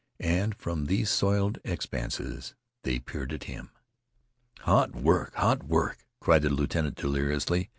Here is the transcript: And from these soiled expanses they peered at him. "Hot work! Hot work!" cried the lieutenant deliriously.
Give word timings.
And 0.19 0.55
from 0.55 0.87
these 0.87 1.11
soiled 1.11 1.59
expanses 1.63 2.55
they 2.81 2.97
peered 2.97 3.31
at 3.33 3.43
him. 3.43 3.69
"Hot 4.61 4.95
work! 4.95 5.35
Hot 5.35 5.61
work!" 5.65 6.07
cried 6.19 6.41
the 6.41 6.49
lieutenant 6.49 6.95
deliriously. 6.95 7.69